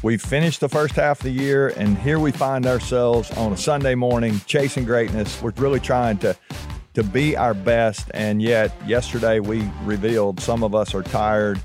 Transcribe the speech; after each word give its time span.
We've 0.00 0.22
finished 0.22 0.60
the 0.60 0.68
first 0.68 0.94
half 0.94 1.18
of 1.18 1.24
the 1.24 1.30
year, 1.30 1.68
and 1.76 1.98
here 1.98 2.20
we 2.20 2.30
find 2.30 2.66
ourselves 2.66 3.32
on 3.32 3.52
a 3.52 3.56
Sunday 3.56 3.96
morning 3.96 4.40
chasing 4.46 4.84
greatness. 4.84 5.42
We're 5.42 5.52
really 5.56 5.80
trying 5.80 6.18
to 6.18 6.36
to 6.94 7.02
be 7.02 7.36
our 7.36 7.54
best, 7.54 8.08
and 8.14 8.40
yet 8.40 8.72
yesterday 8.86 9.40
we 9.40 9.68
revealed 9.84 10.40
some 10.40 10.62
of 10.62 10.74
us 10.74 10.94
are 10.94 11.02
tired. 11.02 11.60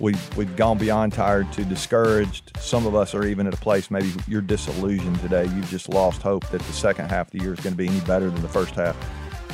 We've, 0.00 0.36
we've 0.36 0.54
gone 0.54 0.78
beyond 0.78 1.12
tired 1.12 1.52
to 1.54 1.64
discouraged. 1.64 2.56
Some 2.58 2.86
of 2.86 2.94
us 2.94 3.14
are 3.14 3.26
even 3.26 3.46
at 3.46 3.54
a 3.54 3.56
place 3.56 3.90
maybe 3.90 4.12
you're 4.26 4.42
disillusioned 4.42 5.18
today. 5.20 5.44
You've 5.44 5.68
just 5.68 5.88
lost 5.88 6.22
hope 6.22 6.48
that 6.50 6.60
the 6.60 6.72
second 6.72 7.08
half 7.08 7.26
of 7.26 7.32
the 7.32 7.40
year 7.40 7.54
is 7.54 7.60
going 7.60 7.72
to 7.72 7.76
be 7.76 7.88
any 7.88 8.00
better 8.00 8.30
than 8.30 8.42
the 8.42 8.48
first 8.48 8.74
half. 8.74 8.96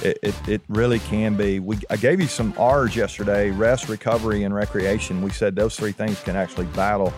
It, 0.03 0.19
it, 0.23 0.49
it, 0.49 0.63
really 0.69 0.99
can 0.99 1.37
be. 1.37 1.61
We, 1.61 1.79
I 1.89 1.97
gave 1.97 2.21
you 2.21 2.27
some 2.27 2.53
R's 2.59 2.97
yesterday 2.97 3.51
rest, 3.51 3.89
recovery, 3.89 4.43
and 4.43 4.55
recreation. 4.55 5.23
We 5.23 5.31
said 5.31 5.57
those 5.57 5.77
three 5.77 5.93
things 5.93 6.21
can 6.21 6.37
actually 6.37 6.67
battle 6.67 7.15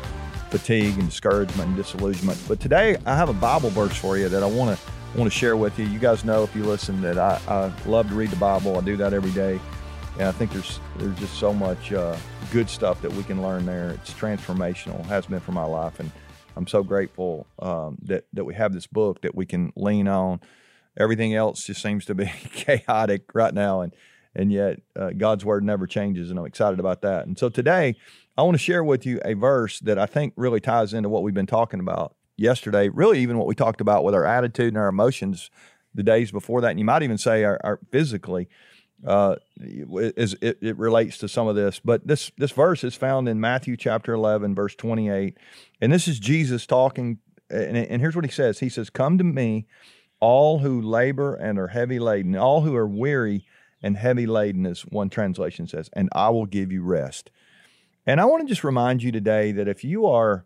fatigue 0.50 0.98
and 0.98 1.08
discouragement 1.08 1.68
and 1.68 1.76
disillusionment. 1.76 2.40
But 2.48 2.60
today 2.60 2.96
I 3.06 3.16
have 3.16 3.28
a 3.28 3.34
Bible 3.34 3.70
verse 3.70 3.96
for 3.96 4.16
you 4.16 4.28
that 4.28 4.42
I 4.42 4.46
want 4.46 4.78
to 4.78 5.18
want 5.18 5.32
to 5.32 5.36
share 5.36 5.56
with 5.56 5.78
you. 5.78 5.86
You 5.86 5.98
guys 5.98 6.24
know 6.24 6.42
if 6.42 6.54
you 6.54 6.64
listen 6.64 7.00
that 7.02 7.18
I, 7.18 7.40
I 7.48 7.72
love 7.88 8.08
to 8.08 8.14
read 8.14 8.30
the 8.30 8.36
Bible. 8.36 8.76
I 8.76 8.80
do 8.82 8.96
that 8.98 9.14
every 9.14 9.30
day, 9.30 9.58
and 10.18 10.28
I 10.28 10.32
think 10.32 10.52
there's 10.52 10.80
there's 10.98 11.18
just 11.18 11.34
so 11.34 11.52
much 11.52 11.92
uh, 11.92 12.16
good 12.52 12.68
stuff 12.68 13.00
that 13.02 13.12
we 13.12 13.22
can 13.22 13.42
learn 13.42 13.66
there. 13.66 13.90
It's 13.90 14.12
transformational, 14.12 15.04
has 15.06 15.26
been 15.26 15.40
for 15.40 15.52
my 15.52 15.64
life, 15.64 16.00
and 16.00 16.10
I'm 16.56 16.66
so 16.66 16.82
grateful 16.82 17.46
um, 17.58 17.98
that 18.02 18.24
that 18.32 18.44
we 18.44 18.54
have 18.54 18.72
this 18.72 18.86
book 18.86 19.22
that 19.22 19.34
we 19.34 19.46
can 19.46 19.72
lean 19.76 20.08
on. 20.08 20.40
Everything 20.98 21.34
else 21.34 21.64
just 21.64 21.82
seems 21.82 22.04
to 22.06 22.14
be 22.14 22.26
chaotic 22.52 23.34
right 23.34 23.54
now, 23.54 23.80
and 23.80 23.94
and 24.36 24.52
yet 24.52 24.80
uh, 24.94 25.10
God's 25.10 25.44
word 25.44 25.64
never 25.64 25.86
changes, 25.88 26.30
and 26.30 26.38
I'm 26.38 26.46
excited 26.46 26.78
about 26.78 27.00
that. 27.02 27.26
And 27.26 27.36
so 27.36 27.48
today 27.48 27.96
I 28.38 28.42
want 28.42 28.54
to 28.54 28.62
share 28.62 28.84
with 28.84 29.04
you 29.04 29.20
a 29.24 29.34
verse 29.34 29.80
that 29.80 29.98
I 29.98 30.06
think 30.06 30.34
really 30.36 30.60
ties 30.60 30.94
into 30.94 31.08
what 31.08 31.24
we've 31.24 31.34
been 31.34 31.46
talking 31.46 31.80
about 31.80 32.14
yesterday, 32.36 32.88
really, 32.88 33.18
even 33.18 33.38
what 33.38 33.48
we 33.48 33.54
talked 33.54 33.80
about 33.80 34.04
with 34.04 34.14
our 34.14 34.26
attitude 34.26 34.68
and 34.68 34.78
our 34.78 34.88
emotions 34.88 35.50
the 35.94 36.02
days 36.02 36.30
before 36.30 36.60
that. 36.60 36.70
And 36.70 36.78
you 36.78 36.84
might 36.84 37.02
even 37.02 37.18
say 37.18 37.42
our, 37.42 37.58
our 37.64 37.80
physically. 37.90 38.48
Uh, 39.06 39.36
is 39.58 40.34
it, 40.40 40.56
it 40.62 40.78
relates 40.78 41.18
to 41.18 41.28
some 41.28 41.46
of 41.48 41.54
this, 41.54 41.80
but 41.84 42.06
this 42.06 42.32
this 42.38 42.52
verse 42.52 42.82
is 42.82 42.94
found 42.94 43.28
in 43.28 43.38
Matthew 43.38 43.76
chapter 43.76 44.14
eleven, 44.14 44.54
verse 44.54 44.74
twenty 44.74 45.10
eight, 45.10 45.36
and 45.82 45.92
this 45.92 46.08
is 46.08 46.18
Jesus 46.18 46.66
talking. 46.66 47.18
And, 47.50 47.76
and 47.76 48.00
here's 48.00 48.16
what 48.16 48.24
he 48.24 48.30
says: 48.30 48.60
He 48.60 48.70
says, 48.70 48.88
"Come 48.88 49.18
to 49.18 49.24
me, 49.24 49.66
all 50.18 50.60
who 50.60 50.80
labor 50.80 51.34
and 51.34 51.58
are 51.58 51.68
heavy 51.68 51.98
laden, 51.98 52.36
all 52.36 52.62
who 52.62 52.74
are 52.74 52.88
weary 52.88 53.44
and 53.82 53.96
heavy 53.96 54.26
laden," 54.26 54.66
as 54.66 54.82
one 54.82 55.10
translation 55.10 55.66
says, 55.66 55.90
"and 55.92 56.08
I 56.12 56.30
will 56.30 56.46
give 56.46 56.72
you 56.72 56.82
rest." 56.82 57.30
And 58.06 58.20
I 58.20 58.24
want 58.24 58.42
to 58.42 58.48
just 58.48 58.64
remind 58.64 59.02
you 59.02 59.10
today 59.10 59.52
that 59.52 59.68
if 59.68 59.82
you 59.82 60.06
are 60.06 60.44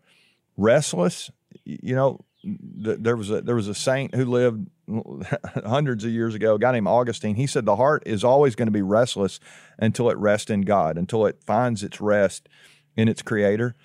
restless, 0.57 1.29
you 1.63 1.95
know, 1.95 2.25
there 2.43 3.15
was 3.15 3.29
a 3.29 3.41
there 3.41 3.55
was 3.55 3.67
a 3.67 3.75
saint 3.75 4.15
who 4.15 4.25
lived 4.25 4.67
hundreds 5.65 6.03
of 6.03 6.11
years 6.11 6.33
ago, 6.33 6.55
a 6.55 6.59
guy 6.59 6.71
named 6.71 6.87
Augustine. 6.87 7.35
He 7.35 7.47
said 7.47 7.65
the 7.65 7.75
heart 7.75 8.03
is 8.05 8.23
always 8.23 8.55
going 8.55 8.67
to 8.67 8.71
be 8.71 8.81
restless 8.81 9.39
until 9.77 10.09
it 10.09 10.17
rests 10.17 10.49
in 10.49 10.61
God, 10.61 10.97
until 10.97 11.25
it 11.25 11.43
finds 11.45 11.83
its 11.83 12.01
rest 12.01 12.49
in 12.95 13.07
its 13.07 13.21
Creator. 13.21 13.75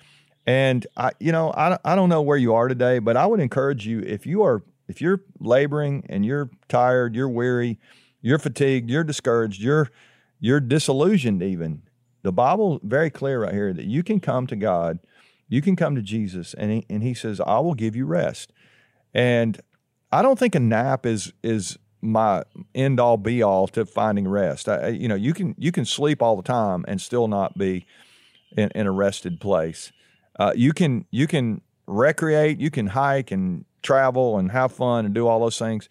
And 0.45 0.87
I, 0.95 1.11
you 1.19 1.31
know, 1.31 1.51
I, 1.51 1.77
I 1.85 1.95
don't 1.95 2.09
know 2.09 2.21
where 2.21 2.37
you 2.37 2.53
are 2.53 2.67
today, 2.67 2.99
but 2.99 3.17
I 3.17 3.25
would 3.25 3.39
encourage 3.39 3.85
you 3.85 3.99
if 3.99 4.25
you 4.25 4.43
are 4.43 4.63
if 4.87 5.01
you're 5.01 5.21
laboring 5.39 6.05
and 6.09 6.25
you're 6.25 6.49
tired, 6.69 7.13
you're 7.13 7.29
weary, 7.29 7.77
you're 8.27 8.39
fatigued, 8.39 8.89
you're 8.89 9.03
discouraged, 9.03 9.61
you're 9.61 9.89
you're 10.39 10.59
disillusioned 10.59 11.41
even 11.41 11.81
the 12.27 12.31
Bible 12.33 12.81
very 12.83 13.09
clear 13.09 13.43
right 13.43 13.53
here 13.53 13.71
that 13.71 13.85
you 13.85 14.03
can 14.03 14.19
come 14.19 14.47
to 14.47 14.55
God, 14.57 14.99
you 15.47 15.61
can 15.61 15.77
come 15.77 15.95
to 15.95 16.01
Jesus, 16.01 16.53
and 16.53 16.71
he, 16.71 16.85
and 16.89 17.01
He 17.01 17.13
says, 17.13 17.39
"I 17.39 17.59
will 17.59 17.73
give 17.73 17.95
you 17.95 18.05
rest." 18.05 18.51
And 19.13 19.59
I 20.11 20.21
don't 20.21 20.37
think 20.37 20.53
a 20.55 20.59
nap 20.59 21.05
is 21.05 21.31
is 21.41 21.77
my 22.01 22.43
end 22.75 22.99
all 22.99 23.15
be 23.15 23.41
all 23.41 23.67
to 23.69 23.85
finding 23.85 24.27
rest. 24.27 24.67
I, 24.67 24.89
you 24.89 25.07
know, 25.07 25.15
you 25.15 25.33
can 25.33 25.55
you 25.57 25.71
can 25.71 25.85
sleep 25.85 26.21
all 26.21 26.35
the 26.35 26.43
time 26.43 26.83
and 26.87 26.99
still 26.99 27.29
not 27.29 27.57
be 27.57 27.85
in, 28.57 28.69
in 28.75 28.87
a 28.87 28.91
rested 28.91 29.39
place. 29.39 29.93
Uh, 30.37 30.51
you 30.53 30.73
can 30.73 31.05
you 31.11 31.27
can 31.27 31.61
recreate, 31.85 32.59
you 32.59 32.69
can 32.69 32.87
hike 32.87 33.31
and 33.31 33.63
travel 33.81 34.37
and 34.37 34.51
have 34.51 34.73
fun 34.73 35.05
and 35.05 35.15
do 35.15 35.27
all 35.27 35.39
those 35.39 35.57
things. 35.57 35.87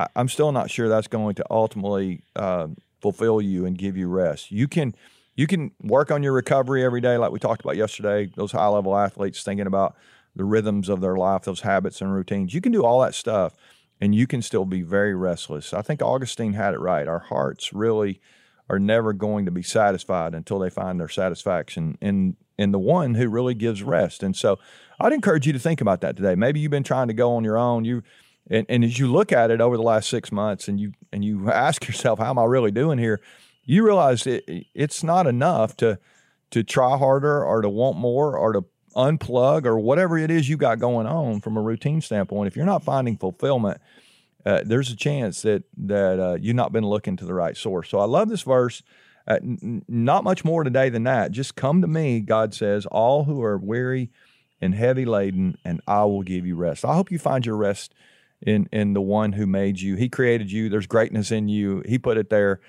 I, 0.00 0.20
am 0.20 0.28
still 0.28 0.52
not 0.52 0.70
sure 0.70 0.88
that's 0.88 1.08
going 1.08 1.34
to 1.36 1.44
ultimately 1.50 2.22
uh, 2.36 2.68
fulfill 3.00 3.40
you 3.40 3.66
and 3.66 3.76
give 3.76 3.96
you 3.96 4.08
rest. 4.08 4.50
You 4.50 4.68
can 4.68 4.94
you 5.36 5.46
can 5.46 5.72
work 5.82 6.10
on 6.10 6.22
your 6.22 6.32
recovery 6.32 6.84
every 6.84 7.00
day, 7.00 7.16
like 7.16 7.30
we 7.30 7.38
talked 7.38 7.62
about 7.62 7.76
yesterday. 7.76 8.30
Those 8.34 8.52
high 8.52 8.66
level 8.66 8.96
athletes 8.96 9.42
thinking 9.42 9.66
about 9.66 9.96
the 10.34 10.44
rhythms 10.44 10.88
of 10.88 11.00
their 11.00 11.16
life, 11.16 11.42
those 11.42 11.62
habits 11.62 12.00
and 12.00 12.12
routines. 12.12 12.54
You 12.54 12.60
can 12.60 12.72
do 12.72 12.84
all 12.84 13.00
that 13.00 13.14
stuff 13.14 13.54
and 14.00 14.14
you 14.14 14.26
can 14.26 14.42
still 14.42 14.64
be 14.64 14.82
very 14.82 15.14
restless. 15.14 15.72
I 15.72 15.82
think 15.82 16.02
Augustine 16.02 16.54
had 16.54 16.74
it 16.74 16.80
right. 16.80 17.06
Our 17.06 17.18
hearts 17.18 17.72
really 17.72 18.20
are 18.68 18.78
never 18.78 19.12
going 19.12 19.44
to 19.46 19.50
be 19.50 19.62
satisfied 19.62 20.34
until 20.34 20.58
they 20.58 20.70
find 20.70 21.00
their 21.00 21.08
satisfaction 21.08 21.98
in 22.00 22.36
in 22.58 22.72
the 22.72 22.78
one 22.78 23.14
who 23.14 23.28
really 23.28 23.54
gives 23.54 23.82
rest. 23.82 24.22
And 24.22 24.36
so 24.36 24.58
I'd 25.00 25.14
encourage 25.14 25.46
you 25.46 25.52
to 25.54 25.58
think 25.58 25.80
about 25.80 26.02
that 26.02 26.16
today. 26.16 26.34
Maybe 26.34 26.60
you've 26.60 26.70
been 26.70 26.82
trying 26.82 27.08
to 27.08 27.14
go 27.14 27.32
on 27.32 27.42
your 27.42 27.56
own. 27.56 27.86
You 27.86 28.02
and, 28.50 28.66
and 28.68 28.84
as 28.84 28.98
you 28.98 29.10
look 29.10 29.32
at 29.32 29.50
it 29.50 29.60
over 29.60 29.76
the 29.76 29.82
last 29.82 30.10
six 30.10 30.30
months 30.30 30.68
and 30.68 30.78
you 30.78 30.92
and 31.12 31.24
you 31.24 31.50
ask 31.50 31.86
yourself, 31.86 32.18
how 32.18 32.30
am 32.30 32.38
I 32.38 32.44
really 32.44 32.70
doing 32.70 32.98
here? 32.98 33.20
you 33.70 33.84
realize 33.84 34.26
it, 34.26 34.44
it's 34.74 35.04
not 35.04 35.26
enough 35.26 35.76
to 35.76 35.98
to 36.50 36.64
try 36.64 36.98
harder 36.98 37.44
or 37.44 37.62
to 37.62 37.68
want 37.68 37.96
more 37.96 38.36
or 38.36 38.52
to 38.52 38.64
unplug 38.96 39.64
or 39.64 39.78
whatever 39.78 40.18
it 40.18 40.32
is 40.32 40.48
you 40.48 40.56
got 40.56 40.80
going 40.80 41.06
on 41.06 41.40
from 41.40 41.56
a 41.56 41.62
routine 41.62 42.00
standpoint. 42.00 42.48
If 42.48 42.56
you're 42.56 42.66
not 42.66 42.82
finding 42.82 43.16
fulfillment, 43.16 43.80
uh, 44.44 44.62
there's 44.64 44.90
a 44.90 44.96
chance 44.96 45.42
that 45.42 45.62
that 45.76 46.18
uh, 46.18 46.38
you've 46.40 46.56
not 46.56 46.72
been 46.72 46.84
looking 46.86 47.16
to 47.18 47.24
the 47.24 47.34
right 47.34 47.56
source. 47.56 47.88
So 47.88 48.00
I 48.00 48.06
love 48.06 48.28
this 48.28 48.42
verse. 48.42 48.82
Uh, 49.28 49.34
n- 49.34 49.84
not 49.86 50.24
much 50.24 50.44
more 50.44 50.64
today 50.64 50.88
than 50.88 51.04
that. 51.04 51.30
Just 51.30 51.54
come 51.54 51.82
to 51.82 51.86
me, 51.86 52.18
God 52.20 52.52
says, 52.52 52.86
all 52.86 53.24
who 53.24 53.40
are 53.42 53.58
weary 53.58 54.10
and 54.60 54.74
heavy 54.74 55.04
laden, 55.04 55.56
and 55.64 55.80
I 55.86 56.04
will 56.04 56.22
give 56.22 56.44
you 56.44 56.56
rest. 56.56 56.84
I 56.84 56.94
hope 56.94 57.12
you 57.12 57.18
find 57.18 57.46
your 57.46 57.56
rest 57.56 57.94
in 58.42 58.68
in 58.72 58.92
the 58.94 59.00
one 59.00 59.32
who 59.32 59.46
made 59.46 59.80
you. 59.80 59.96
He 59.96 60.08
created 60.08 60.50
you. 60.50 60.68
There's 60.68 60.86
greatness 60.86 61.30
in 61.30 61.48
you. 61.48 61.82
He 61.86 61.98
put 61.98 62.16
it 62.16 62.30
there. 62.30 62.60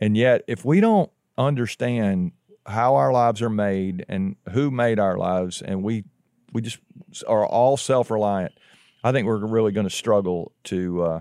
And 0.00 0.16
yet, 0.16 0.42
if 0.46 0.64
we 0.64 0.80
don't 0.80 1.10
understand 1.38 2.32
how 2.66 2.96
our 2.96 3.12
lives 3.12 3.42
are 3.42 3.50
made 3.50 4.04
and 4.08 4.36
who 4.50 4.70
made 4.70 4.98
our 4.98 5.16
lives, 5.16 5.62
and 5.62 5.82
we 5.82 6.04
we 6.52 6.62
just 6.62 6.78
are 7.26 7.46
all 7.46 7.76
self 7.76 8.10
reliant, 8.10 8.52
I 9.02 9.12
think 9.12 9.26
we're 9.26 9.44
really 9.44 9.72
going 9.72 9.88
to 9.88 9.94
struggle 9.94 10.52
to 10.64 11.02
uh, 11.02 11.20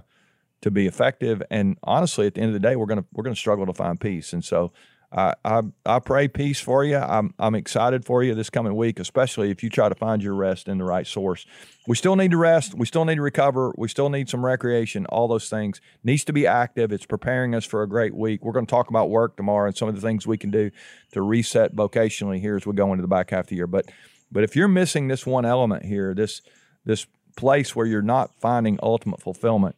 to 0.62 0.72
be 0.72 0.88
effective. 0.88 1.44
And 1.50 1.78
honestly, 1.84 2.28
at 2.28 2.36
the 2.36 2.42
end 2.42 2.50
of 2.50 2.54
the 2.54 2.68
day, 2.68 2.76
we're 2.76 2.88
to 3.02 3.08
we're 3.14 3.24
to 3.36 3.40
struggle 3.40 3.66
to 3.66 3.74
find 3.74 4.00
peace. 4.00 4.34
And 4.34 4.44
so, 4.44 4.72
I, 5.16 5.34
I, 5.46 5.62
I 5.86 6.00
pray 6.00 6.28
peace 6.28 6.60
for 6.60 6.84
you. 6.84 6.98
I'm 6.98 7.34
I'm 7.40 7.56
excited 7.56 8.04
for 8.04 8.22
you 8.22 8.36
this 8.36 8.50
coming 8.50 8.76
week, 8.76 9.00
especially 9.00 9.50
if 9.50 9.64
you 9.64 9.70
try 9.70 9.88
to 9.88 9.96
find 9.96 10.22
your 10.22 10.36
rest 10.36 10.68
in 10.68 10.78
the 10.78 10.84
right 10.84 11.08
source. 11.08 11.46
We 11.88 11.96
still 11.96 12.18
need 12.18 12.32
to 12.32 12.38
rest. 12.38 12.76
We 12.76 12.86
still 12.86 13.06
need 13.06 13.16
to 13.16 13.22
recover. 13.22 13.74
We 13.78 13.88
still 13.88 14.10
need 14.10 14.28
some 14.28 14.44
recreation. 14.44 15.06
All 15.06 15.30
those 15.30 15.50
things 15.50 15.80
needs 16.04 16.26
to 16.26 16.34
be 16.34 16.46
active. 16.46 16.92
It's 16.92 17.06
preparing 17.06 17.56
us 17.56 17.64
for 17.64 17.82
a 17.82 17.88
great 17.88 18.14
week. 18.14 18.44
We're 18.44 18.52
going 18.52 18.66
to 18.66 18.70
talk 18.70 18.90
about 18.90 19.10
work 19.10 19.38
tomorrow 19.38 19.68
and 19.68 19.78
some 19.78 19.88
of 19.88 19.96
the 19.96 20.02
things 20.02 20.28
we 20.28 20.38
can 20.38 20.52
do 20.52 20.70
to 21.14 21.22
reset 21.22 21.74
vocationally 21.74 22.42
here 22.42 22.58
as 22.58 22.66
we 22.66 22.74
go 22.74 22.92
into 22.92 23.02
the 23.02 23.08
back 23.08 23.30
half 23.30 23.46
of 23.46 23.48
the 23.48 23.56
year. 23.56 23.68
But 23.68 23.86
but 24.32 24.44
if 24.44 24.56
you're 24.56 24.68
missing 24.68 25.08
this 25.08 25.26
one 25.26 25.46
element 25.46 25.86
here, 25.86 26.14
this 26.14 26.42
this 26.84 27.08
place 27.38 27.74
where 27.74 27.86
you're 27.86 28.02
not 28.02 28.36
finding 28.42 28.80
ultimate 28.84 29.22
fulfillment, 29.22 29.78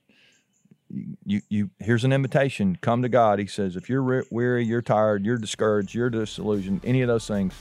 you, 1.28 1.42
you 1.50 1.70
here's 1.80 2.06
an 2.06 2.14
invitation. 2.14 2.78
Come 2.82 3.02
to 3.02 3.10
god. 3.10 3.38
He 3.38 3.48
says 3.48 3.76
if 3.76 3.90
you're 3.90 4.24
weary 4.32 4.66
you're 4.66 4.82
tired 4.82 5.26
you're 5.26 5.38
discouraged 5.38 5.94
you're 5.94 6.10
disillusioned 6.10 6.82
any 6.84 7.02
of 7.02 7.08
those 7.08 7.28
things 7.28 7.54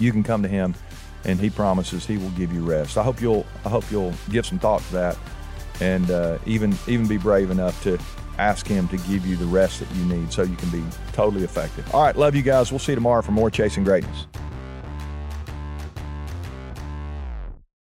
you 0.00 0.10
can 0.10 0.24
come 0.24 0.42
to 0.42 0.48
him 0.48 0.74
and 1.24 1.38
he 1.38 1.48
promises 1.48 2.04
he 2.04 2.18
will 2.18 2.30
give 2.30 2.52
you 2.52 2.64
rest. 2.64 2.98
I 2.98 3.02
hope 3.02 3.20
you'll 3.20 3.46
i 3.64 3.68
hope 3.68 3.88
you'll 3.90 4.12
give 4.30 4.44
some 4.44 4.58
thought 4.58 4.82
to 4.82 4.92
that 4.92 5.18
and 5.80 6.10
uh, 6.10 6.38
even 6.46 6.76
even 6.88 7.06
be 7.06 7.16
brave 7.16 7.50
enough 7.50 7.80
to 7.84 7.98
ask 8.38 8.66
him 8.66 8.88
to 8.88 8.96
give 8.98 9.24
you 9.24 9.36
the 9.36 9.46
rest 9.46 9.78
that 9.78 9.94
you 9.94 10.04
need 10.06 10.32
so 10.32 10.42
you 10.42 10.56
can 10.56 10.68
be 10.70 10.82
totally 11.12 11.44
effective. 11.44 11.94
All 11.94 12.02
right. 12.02 12.16
Love 12.16 12.34
you 12.34 12.42
guys. 12.42 12.72
We'll 12.72 12.80
see 12.80 12.90
you 12.90 12.96
tomorrow 12.96 13.22
for 13.22 13.30
more 13.30 13.48
chasing 13.48 13.84
greatness 13.84 14.26